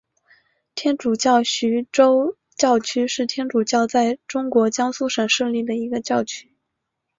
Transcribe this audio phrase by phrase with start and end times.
[0.73, 6.55] 天主教徐州教区是天主教在中国江苏省设立的一个教区。